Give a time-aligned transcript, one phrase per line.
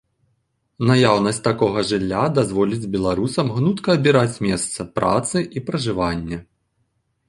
[0.91, 6.37] Наяўнасць такога жылля дазволіць беларусам гнутка абіраць месца працы і пражывання.